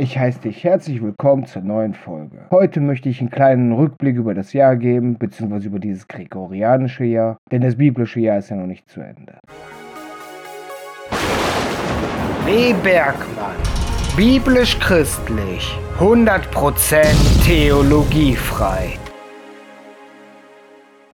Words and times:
Ich 0.00 0.16
heiße 0.16 0.38
dich 0.38 0.62
herzlich 0.62 1.02
willkommen 1.02 1.44
zur 1.46 1.62
neuen 1.62 1.92
Folge. 1.92 2.46
Heute 2.52 2.78
möchte 2.78 3.08
ich 3.08 3.20
einen 3.20 3.30
kleinen 3.30 3.72
Rückblick 3.72 4.14
über 4.14 4.32
das 4.32 4.52
Jahr 4.52 4.76
geben, 4.76 5.18
beziehungsweise 5.18 5.66
über 5.66 5.80
dieses 5.80 6.06
gregorianische 6.06 7.02
Jahr, 7.02 7.38
denn 7.50 7.62
das 7.62 7.74
biblische 7.74 8.20
Jahr 8.20 8.38
ist 8.38 8.48
ja 8.48 8.56
noch 8.56 8.68
nicht 8.68 8.88
zu 8.88 9.00
Ende. 9.00 9.38
W. 12.44 12.74
Bergmann. 12.84 13.56
Biblisch-christlich. 14.16 15.76
100% 15.98 17.44
theologiefrei. 17.44 18.98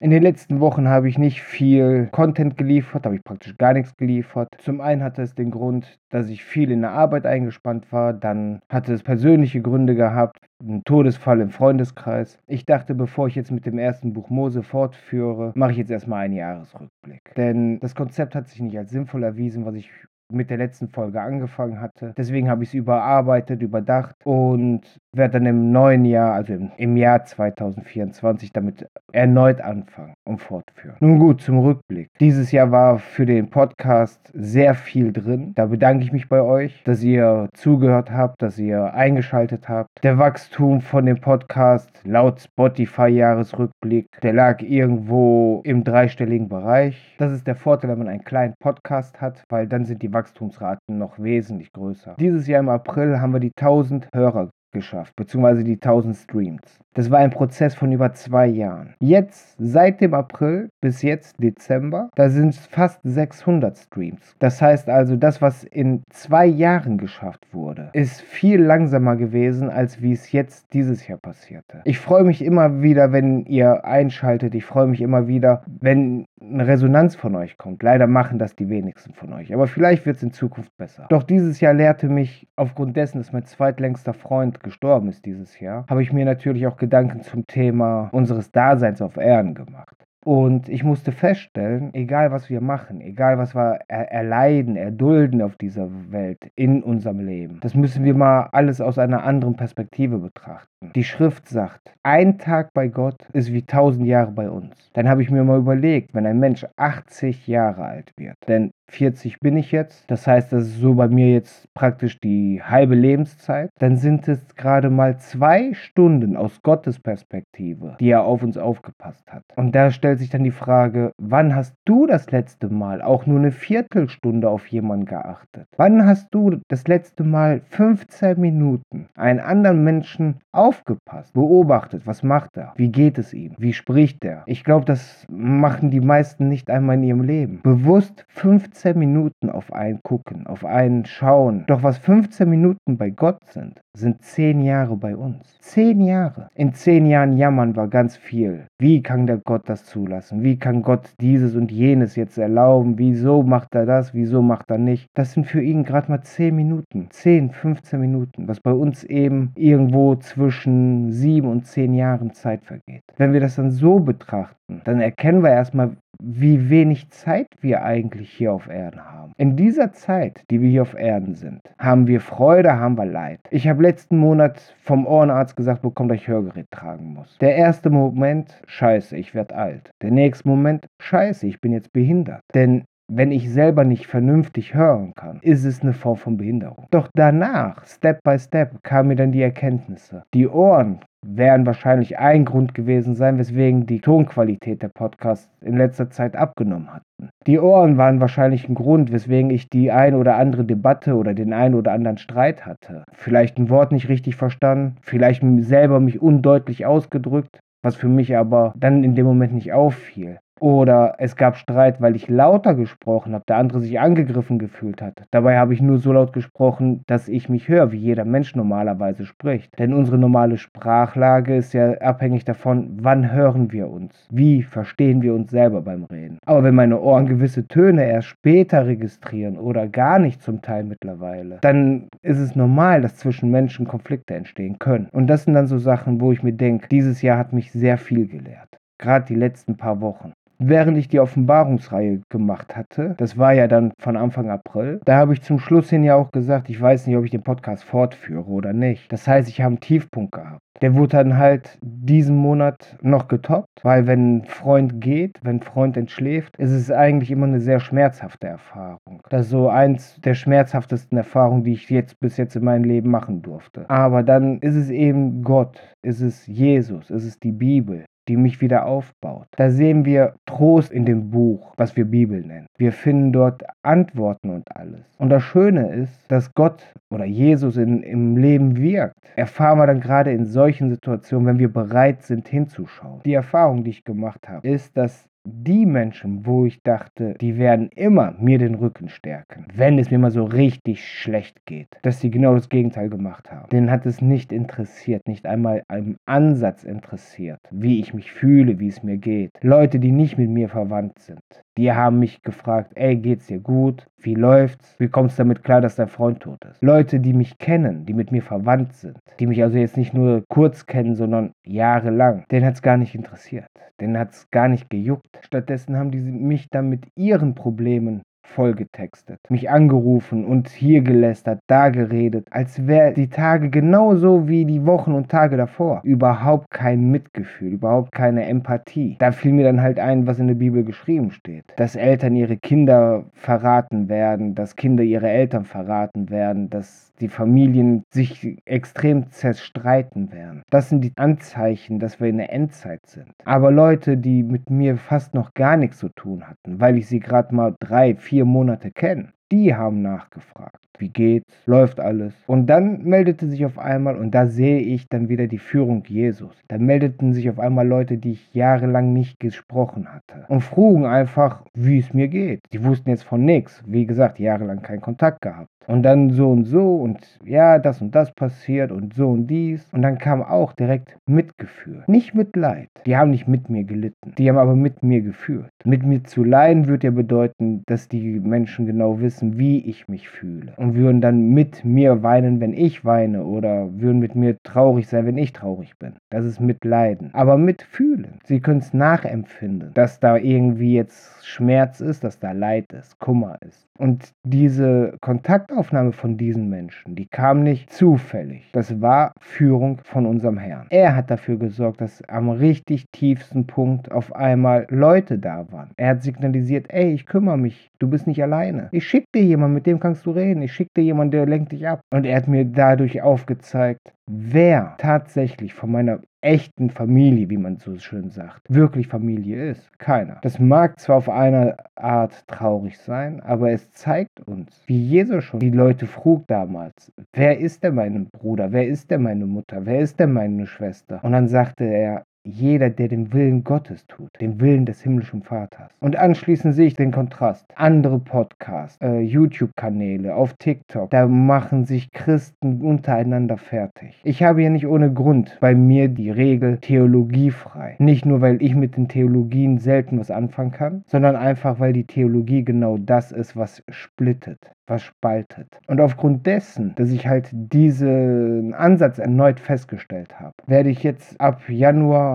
In 0.05 0.11
den 0.11 0.21
letzten 0.21 0.59
Wochen 0.59 0.87
habe 0.87 1.09
ich 1.09 1.17
nicht 1.17 1.41
viel 1.41 2.09
Content 2.11 2.57
geliefert, 2.57 3.07
habe 3.07 3.15
ich 3.15 3.23
praktisch 3.23 3.57
gar 3.57 3.73
nichts 3.73 3.97
geliefert. 3.97 4.49
Zum 4.59 4.79
einen 4.79 5.01
hatte 5.01 5.23
es 5.23 5.33
den 5.33 5.49
Grund, 5.49 5.97
dass 6.11 6.29
ich 6.29 6.43
viel 6.43 6.69
in 6.69 6.81
der 6.81 6.91
Arbeit 6.91 7.25
eingespannt 7.25 7.91
war, 7.91 8.13
dann 8.13 8.59
hatte 8.69 8.93
es 8.93 9.01
persönliche 9.01 9.63
Gründe 9.63 9.95
gehabt, 9.95 10.37
ein 10.61 10.83
Todesfall 10.85 11.41
im 11.41 11.49
Freundeskreis. 11.49 12.37
Ich 12.45 12.67
dachte, 12.67 12.93
bevor 12.93 13.29
ich 13.29 13.33
jetzt 13.33 13.49
mit 13.49 13.65
dem 13.65 13.79
ersten 13.79 14.13
Buch 14.13 14.29
Mose 14.29 14.61
fortführe, 14.61 15.53
mache 15.55 15.71
ich 15.71 15.77
jetzt 15.77 15.89
erstmal 15.89 16.25
einen 16.25 16.35
Jahresrückblick. 16.35 17.33
Denn 17.35 17.79
das 17.79 17.95
Konzept 17.95 18.35
hat 18.35 18.47
sich 18.47 18.61
nicht 18.61 18.77
als 18.77 18.91
sinnvoll 18.91 19.23
erwiesen, 19.23 19.65
was 19.65 19.73
ich 19.73 19.89
mit 20.31 20.49
der 20.49 20.57
letzten 20.57 20.87
Folge 20.87 21.21
angefangen 21.21 21.81
hatte. 21.81 22.13
Deswegen 22.17 22.49
habe 22.49 22.63
ich 22.63 22.69
es 22.69 22.73
überarbeitet, 22.73 23.61
überdacht 23.61 24.15
und 24.23 24.81
werde 25.15 25.33
dann 25.33 25.45
im 25.45 25.71
neuen 25.71 26.05
Jahr, 26.05 26.33
also 26.33 26.53
im, 26.53 26.71
im, 26.77 26.97
Jahr 26.97 27.23
2024, 27.23 28.51
damit 28.51 28.87
erneut 29.11 29.61
anfangen 29.61 30.13
und 30.25 30.39
fortführen. 30.39 30.97
Nun 30.99 31.19
gut, 31.19 31.41
zum 31.41 31.59
Rückblick. 31.59 32.09
Dieses 32.19 32.51
Jahr 32.51 32.71
war 32.71 32.99
für 32.99 33.25
den 33.25 33.49
Podcast 33.49 34.19
sehr 34.33 34.73
viel 34.73 35.11
drin. 35.13 35.53
Da 35.55 35.67
bedanke 35.67 36.03
ich 36.03 36.11
mich 36.11 36.29
bei 36.29 36.41
euch, 36.41 36.83
dass 36.83 37.03
ihr 37.03 37.49
zugehört 37.53 38.11
habt, 38.11 38.41
dass 38.41 38.57
ihr 38.59 38.93
eingeschaltet 38.93 39.69
habt. 39.69 40.03
Der 40.03 40.17
Wachstum 40.17 40.81
von 40.81 41.05
dem 41.05 41.19
Podcast 41.19 41.89
laut 42.03 42.41
Spotify 42.41 43.07
Jahresrückblick, 43.07 44.07
der 44.21 44.33
lag 44.33 44.61
irgendwo 44.61 45.61
im 45.63 45.83
dreistelligen 45.83 46.49
Bereich. 46.49 47.15
Das 47.17 47.31
ist 47.31 47.47
der 47.47 47.55
Vorteil, 47.55 47.91
wenn 47.91 47.99
man 47.99 48.07
einen 48.07 48.23
kleinen 48.23 48.55
Podcast 48.59 49.21
hat, 49.21 49.43
weil 49.49 49.67
dann 49.67 49.85
sind 49.85 50.01
die 50.01 50.13
Wachstumsraten 50.13 50.97
noch 50.97 51.19
wesentlich 51.19 51.71
größer. 51.71 52.15
Dieses 52.19 52.47
Jahr 52.47 52.59
im 52.59 52.69
April 52.69 53.19
haben 53.19 53.33
wir 53.33 53.39
die 53.39 53.51
1000 53.55 54.09
Hörer 54.13 54.49
geschafft, 54.75 55.15
beziehungsweise 55.15 55.63
die 55.63 55.73
1000 55.73 56.15
Streams. 56.15 56.79
Das 56.93 57.11
war 57.11 57.19
ein 57.19 57.31
Prozess 57.31 57.75
von 57.75 57.91
über 57.91 58.13
zwei 58.13 58.47
Jahren. 58.47 58.93
Jetzt, 58.99 59.55
seit 59.57 59.99
dem 59.99 60.13
April 60.13 60.69
bis 60.81 61.01
jetzt 61.01 61.35
Dezember, 61.41 62.09
da 62.15 62.29
sind 62.29 62.49
es 62.49 62.65
fast 62.67 62.99
600 63.03 63.77
Streams. 63.77 64.35
Das 64.39 64.61
heißt 64.61 64.87
also, 64.87 65.17
das, 65.17 65.41
was 65.41 65.65
in 65.65 66.03
zwei 66.09 66.45
Jahren 66.45 66.97
geschafft 66.97 67.53
wurde, 67.53 67.89
ist 67.91 68.21
viel 68.21 68.61
langsamer 68.61 69.17
gewesen, 69.17 69.69
als 69.69 70.01
wie 70.01 70.13
es 70.13 70.31
jetzt 70.31 70.73
dieses 70.73 71.05
Jahr 71.07 71.17
passierte. 71.17 71.81
Ich 71.83 71.99
freue 71.99 72.23
mich 72.23 72.41
immer 72.41 72.81
wieder, 72.81 73.11
wenn 73.11 73.45
ihr 73.45 73.83
einschaltet. 73.83 74.55
Ich 74.55 74.63
freue 74.63 74.87
mich 74.87 75.01
immer 75.01 75.27
wieder, 75.27 75.63
wenn 75.67 76.25
eine 76.51 76.67
Resonanz 76.67 77.15
von 77.15 77.35
euch 77.35 77.57
kommt. 77.57 77.83
Leider 77.83 78.07
machen 78.07 78.39
das 78.39 78.55
die 78.55 78.69
wenigsten 78.69 79.13
von 79.13 79.33
euch. 79.33 79.53
Aber 79.53 79.67
vielleicht 79.67 80.05
wird 80.05 80.17
es 80.17 80.23
in 80.23 80.31
Zukunft 80.31 80.75
besser. 80.77 81.05
Doch 81.09 81.23
dieses 81.23 81.59
Jahr 81.59 81.73
lehrte 81.73 82.07
mich, 82.07 82.47
aufgrund 82.55 82.95
dessen, 82.95 83.17
dass 83.17 83.33
mein 83.33 83.45
zweitlängster 83.45 84.13
Freund 84.13 84.61
gestorben 84.61 85.09
ist 85.09 85.25
dieses 85.25 85.59
Jahr, 85.59 85.85
habe 85.89 86.01
ich 86.01 86.13
mir 86.13 86.25
natürlich 86.25 86.67
auch 86.67 86.77
Gedanken 86.77 87.21
zum 87.21 87.47
Thema 87.47 88.09
unseres 88.11 88.51
Daseins 88.51 89.01
auf 89.01 89.17
Erden 89.17 89.53
gemacht. 89.55 89.95
Und 90.25 90.69
ich 90.69 90.83
musste 90.83 91.11
feststellen, 91.11 91.93
egal 91.93 92.31
was 92.31 92.49
wir 92.49 92.59
machen, 92.59 92.99
egal 92.99 93.37
was 93.37 93.53
wir 93.53 93.81
er 93.87 94.11
erleiden, 94.11 94.75
erdulden 94.75 95.43
auf 95.43 95.55
dieser 95.55 95.87
Welt, 96.11 96.51
in 96.55 96.81
unserem 96.81 97.19
Leben, 97.19 97.59
das 97.61 97.75
müssen 97.75 98.03
wir 98.03 98.15
mal 98.15 98.49
alles 98.51 98.81
aus 98.81 98.97
einer 98.97 99.23
anderen 99.23 99.55
Perspektive 99.55 100.17
betrachten. 100.17 100.74
Die 100.93 101.03
Schrift 101.03 101.49
sagt, 101.49 101.95
ein 102.03 102.37
Tag 102.37 102.73
bei 102.73 102.87
Gott 102.87 103.27
ist 103.33 103.51
wie 103.51 103.63
tausend 103.63 104.05
Jahre 104.05 104.31
bei 104.31 104.49
uns. 104.49 104.91
Dann 104.93 105.09
habe 105.09 105.23
ich 105.23 105.31
mir 105.31 105.43
mal 105.43 105.59
überlegt, 105.59 106.13
wenn 106.13 106.25
ein 106.25 106.39
Mensch 106.39 106.65
80 106.77 107.47
Jahre 107.47 107.83
alt 107.83 108.13
wird, 108.17 108.37
denn 108.47 108.71
40 108.89 109.39
bin 109.39 109.57
ich 109.57 109.71
jetzt, 109.71 110.09
das 110.11 110.27
heißt, 110.27 110.53
das 110.53 110.67
ist 110.67 110.79
so 110.79 110.93
bei 110.93 111.07
mir 111.07 111.31
jetzt 111.31 111.73
praktisch 111.73 112.19
die 112.19 112.61
halbe 112.63 112.95
Lebenszeit, 112.95 113.69
dann 113.79 113.97
sind 113.97 114.27
es 114.27 114.55
gerade 114.55 114.89
mal 114.89 115.17
zwei 115.17 115.73
Stunden 115.73 116.37
aus 116.37 116.61
Gottes 116.61 116.99
Perspektive, 116.99 117.97
die 117.99 118.09
er 118.09 118.23
auf 118.23 118.43
uns 118.43 118.57
aufgepasst 118.57 119.31
hat. 119.31 119.43
Und 119.55 119.73
da 119.73 119.91
stellt 119.91 120.19
sich 120.19 120.29
dann 120.29 120.43
die 120.43 120.51
Frage, 120.51 121.11
wann 121.17 121.55
hast 121.55 121.75
du 121.85 122.05
das 122.05 122.31
letzte 122.31 122.69
Mal 122.69 123.01
auch 123.01 123.25
nur 123.25 123.39
eine 123.39 123.51
Viertelstunde 123.51 124.49
auf 124.49 124.67
jemanden 124.67 125.05
geachtet? 125.05 125.67
Wann 125.77 126.05
hast 126.05 126.27
du 126.31 126.59
das 126.67 126.87
letzte 126.87 127.23
Mal 127.23 127.61
15 127.69 128.39
Minuten 128.39 129.07
einen 129.15 129.39
anderen 129.39 129.83
Menschen 129.83 130.39
aufgepasst, 130.75 131.33
beobachtet, 131.33 132.05
was 132.05 132.23
macht 132.23 132.57
er, 132.57 132.73
wie 132.75 132.89
geht 132.89 133.17
es 133.17 133.33
ihm, 133.33 133.53
wie 133.57 133.73
spricht 133.73 134.23
er? 134.23 134.43
Ich 134.45 134.63
glaube, 134.63 134.85
das 134.85 135.25
machen 135.29 135.89
die 135.91 136.01
meisten 136.01 136.47
nicht 136.47 136.69
einmal 136.69 136.95
in 136.95 137.03
ihrem 137.03 137.21
Leben. 137.23 137.61
Bewusst 137.63 138.25
15 138.29 138.85
15 138.85 138.99
Minuten 138.99 139.49
auf 139.49 139.73
einen 139.73 140.01
gucken, 140.03 140.47
auf 140.47 140.65
einen 140.65 141.05
schauen. 141.05 141.63
Doch 141.67 141.83
was 141.83 141.97
15 141.97 142.49
Minuten 142.49 142.97
bei 142.97 143.09
Gott 143.09 143.39
sind, 143.45 143.81
sind 143.93 144.21
10 144.21 144.61
Jahre 144.61 144.95
bei 144.97 145.15
uns. 145.15 145.57
10 145.61 146.01
Jahre. 146.01 146.49
In 146.55 146.73
10 146.73 147.05
Jahren 147.05 147.37
jammern 147.37 147.75
wir 147.75 147.87
ganz 147.87 148.17
viel. 148.17 148.67
Wie 148.77 149.01
kann 149.01 149.27
der 149.27 149.37
Gott 149.37 149.67
das 149.67 149.85
zulassen? 149.85 150.43
Wie 150.43 150.57
kann 150.57 150.81
Gott 150.81 151.13
dieses 151.19 151.55
und 151.55 151.71
jenes 151.71 152.15
jetzt 152.15 152.37
erlauben? 152.37 152.97
Wieso 152.97 153.43
macht 153.43 153.73
er 153.75 153.85
das? 153.85 154.13
Wieso 154.13 154.41
macht 154.41 154.69
er 154.69 154.77
nicht? 154.77 155.07
Das 155.13 155.33
sind 155.33 155.47
für 155.47 155.61
ihn 155.61 155.83
gerade 155.83 156.11
mal 156.11 156.21
10 156.21 156.55
Minuten. 156.55 157.07
10, 157.09 157.51
15 157.51 157.99
Minuten. 157.99 158.47
Was 158.47 158.59
bei 158.59 158.73
uns 158.73 159.03
eben 159.03 159.51
irgendwo 159.55 160.15
zwischen 160.15 160.54
7 160.63 161.47
und 161.47 161.65
10 161.65 161.93
Jahren 161.93 162.31
Zeit 162.33 162.63
vergeht. 162.63 163.03
Wenn 163.17 163.33
wir 163.33 163.39
das 163.39 163.55
dann 163.55 163.71
so 163.71 163.99
betrachten, 163.99 164.81
dann 164.83 165.01
erkennen 165.01 165.43
wir 165.43 165.51
erstmal, 165.51 165.97
wie 166.21 166.69
wenig 166.69 167.09
Zeit 167.09 167.47
wir 167.61 167.83
eigentlich 167.83 168.29
hier 168.29 168.53
auf 168.53 168.67
Erden 168.67 169.03
haben. 169.03 169.33
In 169.37 169.55
dieser 169.55 169.91
Zeit, 169.91 170.43
die 170.49 170.61
wir 170.61 170.69
hier 170.69 170.81
auf 170.83 170.93
Erden 170.93 171.35
sind, 171.35 171.61
haben 171.77 172.07
wir 172.07 172.21
Freude, 172.21 172.79
haben 172.79 172.97
wir 172.97 173.05
Leid. 173.05 173.39
Ich 173.51 173.67
habe 173.67 173.83
letzten 173.83 174.17
Monat 174.17 174.75
vom 174.81 175.05
Ohrenarzt 175.05 175.55
gesagt 175.55 175.81
bekommen, 175.81 176.09
dass 176.09 176.19
ich 176.19 176.27
Hörgerät 176.27 176.71
tragen 176.71 177.13
muss. 177.13 177.37
Der 177.39 177.55
erste 177.55 177.89
Moment, 177.89 178.61
scheiße, 178.65 179.17
ich 179.17 179.35
werde 179.35 179.55
alt. 179.55 179.91
Der 180.01 180.11
nächste 180.11 180.47
Moment, 180.47 180.87
scheiße, 181.01 181.45
ich 181.47 181.59
bin 181.59 181.73
jetzt 181.73 181.91
behindert. 181.91 182.41
Denn 182.53 182.85
wenn 183.07 183.31
ich 183.31 183.51
selber 183.51 183.83
nicht 183.83 184.07
vernünftig 184.07 184.73
hören 184.73 185.13
kann, 185.15 185.39
ist 185.41 185.63
es 185.63 185.81
eine 185.81 185.93
Form 185.93 186.17
von 186.17 186.37
Behinderung. 186.37 186.87
Doch 186.91 187.07
danach, 187.13 187.85
Step 187.85 188.19
by 188.23 188.39
Step, 188.39 188.83
kamen 188.83 189.09
mir 189.09 189.15
dann 189.15 189.31
die 189.31 189.41
Erkenntnisse. 189.41 190.23
Die 190.33 190.47
Ohren 190.47 190.99
werden 191.25 191.65
wahrscheinlich 191.65 192.19
ein 192.19 192.45
Grund 192.45 192.73
gewesen 192.73 193.15
sein, 193.15 193.37
weswegen 193.37 193.85
die 193.85 193.99
Tonqualität 193.99 194.81
der 194.81 194.89
Podcasts 194.89 195.49
in 195.61 195.77
letzter 195.77 196.09
Zeit 196.09 196.35
abgenommen 196.35 196.93
hatten. 196.93 197.29
Die 197.47 197.59
Ohren 197.59 197.97
waren 197.97 198.19
wahrscheinlich 198.19 198.67
ein 198.67 198.75
Grund, 198.75 199.11
weswegen 199.11 199.49
ich 199.49 199.69
die 199.69 199.91
ein 199.91 200.15
oder 200.15 200.35
andere 200.37 200.65
Debatte 200.65 201.15
oder 201.15 201.33
den 201.33 201.53
ein 201.53 201.73
oder 201.73 201.93
anderen 201.93 202.17
Streit 202.17 202.65
hatte. 202.65 203.03
Vielleicht 203.11 203.57
ein 203.57 203.69
Wort 203.69 203.91
nicht 203.91 204.09
richtig 204.09 204.35
verstanden, 204.35 204.97
vielleicht 205.01 205.43
selber 205.59 205.99
mich 205.99 206.21
undeutlich 206.21 206.85
ausgedrückt, 206.85 207.59
was 207.83 207.95
für 207.95 208.09
mich 208.09 208.35
aber 208.35 208.73
dann 208.75 209.03
in 209.03 209.15
dem 209.15 209.25
Moment 209.25 209.53
nicht 209.53 209.73
auffiel. 209.73 210.39
Oder 210.61 211.15
es 211.17 211.35
gab 211.35 211.57
Streit, 211.57 211.99
weil 211.99 212.15
ich 212.15 212.29
lauter 212.29 212.75
gesprochen 212.75 213.33
habe, 213.33 213.43
der 213.47 213.57
andere 213.57 213.81
sich 213.81 213.99
angegriffen 213.99 214.57
gefühlt 214.57 215.01
hat. 215.01 215.23
Dabei 215.31 215.57
habe 215.57 215.73
ich 215.73 215.81
nur 215.81 215.97
so 215.97 216.13
laut 216.13 216.31
gesprochen, 216.31 217.03
dass 217.07 217.27
ich 217.27 217.49
mich 217.49 217.67
höre, 217.67 217.91
wie 217.91 217.97
jeder 217.97 218.23
Mensch 218.23 218.55
normalerweise 218.55 219.25
spricht. 219.25 219.77
Denn 219.77 219.93
unsere 219.93 220.17
normale 220.17 220.57
Sprachlage 220.57 221.57
ist 221.57 221.73
ja 221.73 221.93
abhängig 221.99 222.45
davon, 222.45 222.97
wann 223.01 223.31
hören 223.31 223.71
wir 223.73 223.89
uns, 223.89 224.27
wie 224.31 224.63
verstehen 224.63 225.21
wir 225.21 225.33
uns 225.33 225.51
selber 225.51 225.81
beim 225.81 226.05
Reden. 226.05 226.39
Aber 226.45 226.63
wenn 226.63 226.75
meine 226.75 227.01
Ohren 227.01 227.25
gewisse 227.25 227.67
Töne 227.67 228.05
erst 228.05 228.27
später 228.27 228.85
registrieren 228.85 229.57
oder 229.57 229.87
gar 229.87 230.19
nicht 230.19 230.41
zum 230.41 230.61
Teil 230.61 230.85
mittlerweile, 230.85 231.57
dann 231.61 232.07
ist 232.21 232.39
es 232.39 232.55
normal, 232.55 233.01
dass 233.01 233.17
zwischen 233.17 233.51
Menschen 233.51 233.87
Konflikte 233.87 234.35
entstehen 234.35 234.79
können. 234.79 235.09
Und 235.11 235.27
das 235.27 235.43
sind 235.43 235.53
dann 235.53 235.67
so 235.67 235.77
Sachen, 235.77 236.21
wo 236.21 236.31
ich 236.31 236.43
mir 236.43 236.53
denke, 236.53 236.87
dieses 236.87 237.21
Jahr 237.21 237.37
hat 237.37 237.51
mich 237.51 237.71
sehr 237.73 237.97
viel 237.97 238.27
gelehrt. 238.27 238.69
Gerade 238.97 239.25
die 239.25 239.35
letzten 239.35 239.75
paar 239.75 239.99
Wochen 239.99 240.31
während 240.59 240.97
ich 240.97 241.07
die 241.07 241.19
Offenbarungsreihe 241.19 242.21
gemacht 242.29 242.75
hatte, 242.75 243.15
das 243.17 243.37
war 243.37 243.53
ja 243.53 243.67
dann 243.67 243.93
von 243.99 244.17
Anfang 244.17 244.49
April, 244.49 245.01
da 245.05 245.17
habe 245.17 245.33
ich 245.33 245.41
zum 245.41 245.59
Schluss 245.59 245.89
hin 245.89 246.03
ja 246.03 246.15
auch 246.15 246.31
gesagt, 246.31 246.69
ich 246.69 246.79
weiß 246.79 247.07
nicht, 247.07 247.17
ob 247.17 247.25
ich 247.25 247.31
den 247.31 247.43
Podcast 247.43 247.83
fortführe 247.83 248.45
oder 248.45 248.73
nicht. 248.73 249.11
Das 249.11 249.27
heißt, 249.27 249.49
ich 249.49 249.61
habe 249.61 249.73
einen 249.73 249.79
Tiefpunkt 249.79 250.33
gehabt. 250.33 250.61
Der 250.81 250.93
wurde 250.93 251.17
dann 251.17 251.37
halt 251.37 251.77
diesen 251.81 252.35
Monat 252.35 252.97
noch 253.01 253.29
getoppt, 253.29 253.83
weil 253.83 254.07
wenn 254.07 254.37
ein 254.37 254.45
Freund 254.45 254.99
geht, 254.99 255.39
wenn 255.41 255.57
ein 255.57 255.61
Freund 255.61 255.95
entschläft, 255.95 256.57
ist 256.57 256.71
es 256.71 256.91
eigentlich 256.91 257.31
immer 257.31 257.47
eine 257.47 257.61
sehr 257.61 257.79
schmerzhafte 257.79 258.47
Erfahrung. 258.47 259.21
Das 259.29 259.45
ist 259.45 259.51
so 259.51 259.69
eins 259.69 260.19
der 260.19 260.33
schmerzhaftesten 260.33 261.17
Erfahrungen, 261.17 261.63
die 261.63 261.73
ich 261.73 261.89
jetzt 261.89 262.19
bis 262.19 262.35
jetzt 262.35 262.57
in 262.57 262.65
meinem 262.65 262.83
Leben 262.83 263.09
machen 263.09 263.41
durfte. 263.41 263.89
Aber 263.89 264.21
dann 264.21 264.59
ist 264.59 264.75
es 264.75 264.89
eben 264.89 265.43
Gott, 265.43 265.81
ist 266.01 266.19
es 266.19 266.45
Jesus, 266.45 267.09
ist 267.09 267.25
es 267.25 267.39
die 267.39 267.53
Bibel, 267.53 268.03
die 268.27 268.37
mich 268.37 268.61
wieder 268.61 268.85
aufbaut. 268.85 269.47
Da 269.55 269.69
sehen 269.69 270.05
wir 270.05 270.35
Trost 270.45 270.91
in 270.91 271.05
dem 271.05 271.29
Buch, 271.29 271.73
was 271.77 271.95
wir 271.95 272.05
Bibel 272.05 272.41
nennen. 272.41 272.67
Wir 272.77 272.91
finden 272.91 273.31
dort 273.31 273.63
Antworten 273.83 274.49
und 274.49 274.63
alles. 274.75 275.05
Und 275.17 275.29
das 275.29 275.43
Schöne 275.43 275.93
ist, 275.93 276.31
dass 276.31 276.53
Gott 276.53 276.83
oder 277.09 277.25
Jesus 277.25 277.77
in, 277.77 278.01
im 278.03 278.37
Leben 278.37 278.77
wirkt. 278.77 279.15
Erfahren 279.35 279.79
wir 279.79 279.87
dann 279.87 279.99
gerade 279.99 280.31
in 280.31 280.45
solchen 280.45 280.89
Situationen, 280.89 281.47
wenn 281.47 281.59
wir 281.59 281.71
bereit 281.71 282.23
sind 282.23 282.47
hinzuschauen. 282.47 283.21
Die 283.25 283.33
Erfahrung, 283.33 283.83
die 283.83 283.91
ich 283.91 284.03
gemacht 284.03 284.47
habe, 284.47 284.67
ist, 284.67 284.95
dass 284.97 285.27
die 285.45 285.85
Menschen, 285.85 286.45
wo 286.45 286.65
ich 286.65 286.81
dachte, 286.81 287.35
die 287.39 287.57
werden 287.57 287.89
immer 287.95 288.35
mir 288.39 288.57
den 288.57 288.75
Rücken 288.75 289.09
stärken, 289.09 289.65
wenn 289.73 289.99
es 289.99 290.09
mir 290.09 290.19
mal 290.19 290.31
so 290.31 290.43
richtig 290.43 291.07
schlecht 291.07 291.65
geht, 291.65 291.87
dass 292.01 292.19
sie 292.19 292.31
genau 292.31 292.55
das 292.55 292.69
Gegenteil 292.69 293.09
gemacht 293.09 293.51
haben. 293.51 293.69
Denen 293.69 293.91
hat 293.91 294.05
es 294.05 294.21
nicht 294.21 294.51
interessiert, 294.51 295.27
nicht 295.27 295.45
einmal 295.45 295.83
im 295.93 296.17
Ansatz 296.25 296.83
interessiert, 296.83 297.59
wie 297.71 297.99
ich 297.99 298.13
mich 298.13 298.31
fühle, 298.31 298.79
wie 298.79 298.87
es 298.87 299.03
mir 299.03 299.17
geht. 299.17 299.51
Leute, 299.61 299.99
die 299.99 300.11
nicht 300.11 300.37
mit 300.37 300.49
mir 300.49 300.69
verwandt 300.69 301.19
sind, 301.19 301.41
die 301.77 301.91
haben 301.91 302.19
mich 302.19 302.41
gefragt, 302.41 302.93
ey, 302.95 303.17
geht's 303.17 303.47
dir 303.47 303.59
gut? 303.59 304.07
Wie 304.17 304.33
läuft's? 304.33 304.95
Wie 304.97 305.09
kommst 305.09 305.37
du 305.37 305.43
damit 305.43 305.63
klar, 305.63 305.81
dass 305.81 305.97
dein 305.97 306.07
Freund 306.07 306.39
tot 306.39 306.63
ist? 306.65 306.81
Leute, 306.81 307.19
die 307.19 307.33
mich 307.33 307.57
kennen, 307.57 308.05
die 308.05 308.13
mit 308.13 308.31
mir 308.31 308.41
verwandt 308.41 308.93
sind, 308.93 309.19
die 309.39 309.45
mich 309.45 309.61
also 309.61 309.77
jetzt 309.77 309.97
nicht 309.97 310.13
nur 310.13 310.43
kurz 310.47 310.85
kennen, 310.85 311.15
sondern 311.15 311.51
jahrelang, 311.65 312.45
denen 312.49 312.65
hat's 312.65 312.81
gar 312.81 312.97
nicht 312.97 313.13
interessiert. 313.13 313.67
Denen 313.99 314.17
hat's 314.17 314.49
gar 314.51 314.67
nicht 314.67 314.89
gejuckt. 314.89 315.34
Stattdessen 315.41 315.97
haben 315.97 316.11
die 316.11 316.19
mich 316.19 316.69
dann 316.69 316.89
mit 316.89 317.05
ihren 317.15 317.55
Problemen 317.55 318.21
vollgetextet, 318.45 319.39
mich 319.49 319.69
angerufen 319.69 320.45
und 320.45 320.69
hier 320.69 321.01
gelästert, 321.01 321.59
da 321.67 321.89
geredet, 321.89 322.47
als 322.51 322.87
wäre 322.87 323.13
die 323.13 323.29
Tage 323.29 323.69
genauso 323.69 324.47
wie 324.47 324.65
die 324.65 324.85
Wochen 324.85 325.13
und 325.13 325.29
Tage 325.29 325.57
davor. 325.57 326.01
Überhaupt 326.03 326.69
kein 326.71 327.09
Mitgefühl, 327.11 327.73
überhaupt 327.73 328.11
keine 328.11 328.45
Empathie. 328.45 329.17
Da 329.19 329.31
fiel 329.31 329.53
mir 329.53 329.65
dann 329.65 329.81
halt 329.81 329.99
ein, 329.99 330.27
was 330.27 330.39
in 330.39 330.47
der 330.47 330.55
Bibel 330.55 330.83
geschrieben 330.83 331.31
steht. 331.31 331.65
Dass 331.75 331.95
Eltern 331.95 332.35
ihre 332.35 332.57
Kinder 332.57 333.25
verraten 333.33 334.09
werden, 334.09 334.55
dass 334.55 334.75
Kinder 334.75 335.03
ihre 335.03 335.29
Eltern 335.29 335.65
verraten 335.65 336.29
werden, 336.29 336.69
dass 336.69 337.13
die 337.19 337.29
Familien 337.29 338.03
sich 338.13 338.57
extrem 338.65 339.31
zerstreiten 339.31 340.31
werden. 340.31 340.63
Das 340.69 340.89
sind 340.89 341.01
die 341.01 341.13
Anzeichen, 341.15 341.99
dass 341.99 342.19
wir 342.19 342.27
in 342.27 342.37
der 342.37 342.51
Endzeit 342.51 343.05
sind. 343.05 343.33
Aber 343.45 343.71
Leute, 343.71 344.17
die 344.17 344.43
mit 344.43 344.69
mir 344.69 344.97
fast 344.97 345.33
noch 345.33 345.53
gar 345.53 345.77
nichts 345.77 345.97
zu 345.97 346.09
tun 346.09 346.47
hatten, 346.47 346.79
weil 346.79 346.97
ich 346.97 347.07
sie 347.07 347.19
gerade 347.19 347.53
mal 347.53 347.75
drei, 347.79 348.15
vier 348.15 348.45
Monate 348.45 348.91
kenne, 348.91 349.33
die 349.51 349.75
haben 349.75 350.01
nachgefragt. 350.01 350.79
Wie 350.97 351.09
geht's? 351.09 351.53
Läuft 351.65 351.99
alles? 351.99 352.33
Und 352.47 352.67
dann 352.67 353.03
meldete 353.03 353.47
sich 353.47 353.65
auf 353.65 353.77
einmal, 353.77 354.17
und 354.17 354.31
da 354.31 354.47
sehe 354.47 354.79
ich 354.79 355.07
dann 355.09 355.29
wieder 355.29 355.47
die 355.47 355.57
Führung 355.57 356.03
Jesus. 356.07 356.55
Da 356.67 356.77
meldeten 356.77 357.33
sich 357.33 357.49
auf 357.49 357.59
einmal 357.59 357.87
Leute, 357.87 358.17
die 358.17 358.31
ich 358.31 358.53
jahrelang 358.53 359.13
nicht 359.13 359.39
gesprochen 359.39 360.07
hatte. 360.11 360.45
Und 360.47 360.61
frugen 360.61 361.05
einfach, 361.05 361.63
wie 361.73 361.99
es 361.99 362.13
mir 362.13 362.27
geht. 362.27 362.61
Die 362.71 362.83
wussten 362.83 363.09
jetzt 363.09 363.23
von 363.23 363.43
nichts. 363.43 363.83
Wie 363.85 364.05
gesagt, 364.05 364.39
jahrelang 364.39 364.81
keinen 364.81 365.01
Kontakt 365.01 365.41
gehabt. 365.41 365.69
Und 365.87 366.03
dann 366.03 366.31
so 366.31 366.49
und 366.49 366.65
so 366.65 366.95
und 366.95 367.19
ja, 367.43 367.77
das 367.77 368.01
und 368.01 368.15
das 368.15 368.31
passiert 368.33 368.91
und 368.91 369.13
so 369.13 369.29
und 369.29 369.47
dies. 369.47 369.87
Und 369.93 370.01
dann 370.01 370.17
kam 370.17 370.41
auch 370.41 370.73
direkt 370.73 371.17
Mitgefühl. 371.27 372.03
Nicht 372.07 372.33
Mitleid. 372.33 372.89
Die 373.05 373.15
haben 373.15 373.29
nicht 373.31 373.47
mit 373.47 373.69
mir 373.69 373.83
gelitten. 373.83 374.33
Die 374.37 374.49
haben 374.49 374.57
aber 374.57 374.75
mit 374.75 375.03
mir 375.03 375.21
geführt. 375.21 375.69
Mit 375.83 376.03
mir 376.03 376.23
zu 376.23 376.43
leiden 376.43 376.87
würde 376.87 377.07
ja 377.07 377.11
bedeuten, 377.11 377.83
dass 377.85 378.07
die 378.07 378.39
Menschen 378.39 378.87
genau 378.87 379.19
wissen, 379.19 379.34
wie 379.41 379.79
ich 379.79 380.07
mich 380.07 380.29
fühle. 380.29 380.73
Und 380.77 380.95
würden 380.95 381.21
dann 381.21 381.49
mit 381.49 381.85
mir 381.85 382.23
weinen, 382.23 382.59
wenn 382.59 382.73
ich 382.73 383.05
weine. 383.05 383.43
Oder 383.43 383.89
würden 383.99 384.19
mit 384.19 384.35
mir 384.35 384.57
traurig 384.63 385.07
sein, 385.07 385.25
wenn 385.25 385.37
ich 385.37 385.53
traurig 385.53 385.97
bin. 385.97 386.13
Das 386.29 386.45
ist 386.45 386.59
Mitleiden. 386.59 387.29
Aber 387.33 387.57
mitfühlen. 387.57 388.39
Sie 388.43 388.59
können 388.59 388.79
es 388.79 388.93
nachempfinden, 388.93 389.91
dass 389.93 390.19
da 390.19 390.37
irgendwie 390.37 390.95
jetzt 390.95 391.45
Schmerz 391.45 392.01
ist, 392.01 392.23
dass 392.23 392.39
da 392.39 392.51
Leid 392.51 392.91
ist, 392.93 393.19
Kummer 393.19 393.57
ist. 393.61 393.87
Und 393.97 394.33
diese 394.43 395.15
Kontaktaufnahme 395.21 396.11
von 396.11 396.35
diesen 396.35 396.69
Menschen, 396.69 397.15
die 397.15 397.27
kam 397.27 397.63
nicht 397.63 397.93
zufällig. 397.93 398.69
Das 398.73 398.99
war 399.01 399.31
Führung 399.39 400.01
von 400.03 400.25
unserem 400.25 400.57
Herrn. 400.57 400.87
Er 400.89 401.15
hat 401.15 401.31
dafür 401.31 401.57
gesorgt, 401.57 402.01
dass 402.01 402.21
am 402.27 402.49
richtig 402.49 403.05
tiefsten 403.11 403.67
Punkt 403.67 404.11
auf 404.11 404.35
einmal 404.35 404.85
Leute 404.89 405.39
da 405.39 405.71
waren. 405.71 405.91
Er 405.95 406.09
hat 406.09 406.23
signalisiert, 406.23 406.87
ey, 406.89 407.13
ich 407.13 407.25
kümmere 407.25 407.57
mich, 407.57 407.89
du 407.99 408.09
bist 408.09 408.27
nicht 408.27 408.43
alleine. 408.43 408.89
Ich 408.91 409.07
schicke 409.07 409.24
dir 409.33 409.43
jemanden, 409.43 409.75
mit 409.75 409.85
dem 409.85 409.99
kannst 409.99 410.25
du 410.25 410.31
reden. 410.31 410.61
Ich 410.61 410.73
schicke 410.73 410.91
dir 410.97 411.03
jemanden, 411.03 411.31
der 411.31 411.45
lenkt 411.45 411.71
dich 411.71 411.87
ab. 411.87 412.01
Und 412.11 412.25
er 412.25 412.37
hat 412.37 412.47
mir 412.47 412.65
dadurch 412.65 413.21
aufgezeigt, 413.21 414.13
wer 414.27 414.95
tatsächlich 414.97 415.73
von 415.73 415.91
meiner 415.91 416.19
echten 416.41 416.91
Familie, 416.91 417.49
wie 417.49 417.57
man 417.57 417.77
so 417.77 417.97
schön 417.97 418.29
sagt, 418.29 418.61
wirklich 418.69 419.07
Familie 419.07 419.71
ist. 419.71 419.97
Keiner. 419.97 420.37
Das 420.43 420.59
mag 420.59 420.99
zwar 420.99 421.17
auf 421.17 421.29
eine 421.29 421.75
Art 421.95 422.47
traurig 422.47 422.99
sein, 422.99 423.39
aber 423.41 423.71
es 423.71 423.91
zeigt 423.91 424.41
uns, 424.45 424.83
wie 424.85 425.01
Jesus 425.01 425.43
schon 425.43 425.59
die 425.59 425.71
Leute 425.71 426.05
frug 426.05 426.45
damals, 426.47 427.11
wer 427.33 427.57
ist 427.57 427.83
denn 427.83 427.95
mein 427.95 428.27
Bruder, 428.29 428.71
wer 428.71 428.87
ist 428.87 429.09
denn 429.09 429.23
meine 429.23 429.47
Mutter, 429.47 429.85
wer 429.85 429.99
ist 429.99 430.19
denn 430.19 430.33
meine 430.33 430.67
Schwester? 430.67 431.19
Und 431.23 431.31
dann 431.31 431.47
sagte 431.47 431.85
er, 431.85 432.23
jeder, 432.45 432.89
der 432.89 433.07
den 433.07 433.33
Willen 433.33 433.63
Gottes 433.63 434.05
tut, 434.07 434.29
den 434.39 434.61
Willen 434.61 434.85
des 434.85 435.01
himmlischen 435.01 435.41
Vaters. 435.41 435.91
Und 435.99 436.15
anschließend 436.15 436.75
sehe 436.75 436.87
ich 436.87 436.95
den 436.95 437.11
Kontrast. 437.11 437.65
Andere 437.75 438.19
Podcasts, 438.19 439.01
äh, 439.01 439.19
YouTube-Kanäle 439.19 440.35
auf 440.35 440.53
TikTok, 440.53 441.09
da 441.09 441.27
machen 441.27 441.85
sich 441.85 442.11
Christen 442.11 442.81
untereinander 442.81 443.57
fertig. 443.57 444.21
Ich 444.23 444.43
habe 444.43 444.63
ja 444.63 444.69
nicht 444.69 444.87
ohne 444.87 445.11
Grund 445.11 445.57
bei 445.59 445.73
mir 445.73 446.07
die 446.07 446.29
Regel 446.29 446.77
theologiefrei. 446.77 447.95
Nicht 447.99 448.25
nur, 448.25 448.41
weil 448.41 448.61
ich 448.61 448.75
mit 448.75 448.95
den 448.95 449.07
Theologien 449.07 449.79
selten 449.79 450.19
was 450.19 450.31
anfangen 450.31 450.71
kann, 450.71 451.03
sondern 451.07 451.35
einfach, 451.35 451.79
weil 451.79 451.93
die 451.93 452.05
Theologie 452.05 452.63
genau 452.63 452.97
das 452.97 453.31
ist, 453.31 453.57
was 453.57 453.83
splittet 453.89 454.75
was 454.87 455.01
spaltet. 455.01 455.67
Und 455.87 455.99
aufgrund 455.99 456.45
dessen, 456.45 456.93
dass 456.95 457.09
ich 457.09 457.27
halt 457.27 457.49
diesen 457.51 458.73
Ansatz 458.73 459.17
erneut 459.17 459.59
festgestellt 459.59 460.39
habe, 460.39 460.53
werde 460.67 460.89
ich 460.89 461.03
jetzt 461.03 461.39
ab 461.41 461.61
Januar 461.67 462.34